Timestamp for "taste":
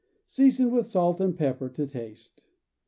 1.87-2.41